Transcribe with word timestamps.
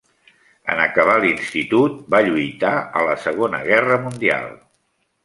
En 0.75 0.79
acabar 0.85 1.17
l'institut, 1.25 1.99
va 2.13 2.21
lluitar 2.29 2.71
a 2.79 3.05
la 3.09 3.13
Segona 3.25 3.61
Guerra 3.69 3.99
Mundial. 4.07 4.49